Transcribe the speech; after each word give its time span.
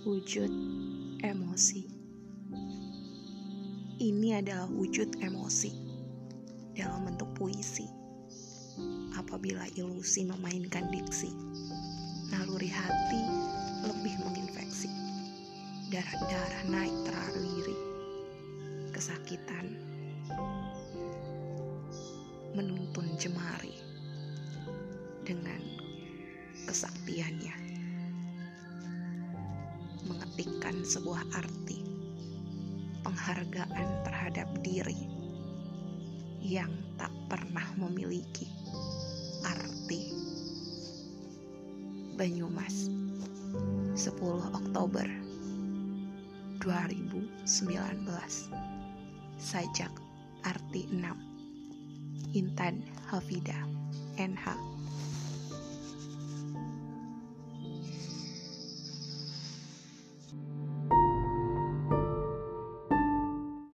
Wujud 0.00 0.52
emosi 1.20 2.00
ini 4.00 4.32
adalah 4.32 4.64
wujud 4.72 5.20
emosi 5.20 5.76
dalam 6.72 7.04
bentuk 7.04 7.28
puisi. 7.36 7.84
Apabila 9.12 9.68
ilusi 9.76 10.24
memainkan 10.24 10.88
diksi, 10.88 11.28
naluri 12.32 12.72
hati 12.72 13.22
lebih 13.84 14.16
menginfeksi. 14.24 14.88
Darah-darah 15.92 16.64
naik 16.72 16.96
teraliri, 17.04 17.76
kesakitan 18.96 19.76
menuntun 22.56 23.04
jemari 23.20 23.76
dengan 25.28 25.60
kesaktiannya 26.64 27.69
mengetikkan 30.40 30.80
sebuah 30.88 31.20
arti 31.36 31.84
penghargaan 33.04 33.88
terhadap 34.08 34.48
diri 34.64 35.04
yang 36.40 36.72
tak 36.96 37.12
pernah 37.28 37.68
memiliki 37.76 38.48
arti. 39.44 40.16
Banyumas 42.16 42.88
10 43.92 44.00
Oktober 44.56 45.04
2019 46.64 47.20
Sajak 49.36 49.92
Arti 50.40 50.88
6 50.88 52.32
Intan 52.32 52.80
Hafida 53.12 53.60
NH 54.16 54.56